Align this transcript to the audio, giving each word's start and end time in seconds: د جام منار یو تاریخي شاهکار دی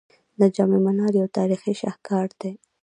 د 0.39 0.41
جام 0.55 0.71
منار 0.85 1.13
یو 1.21 1.27
تاریخي 1.37 1.73
شاهکار 1.81 2.27
دی 2.39 2.51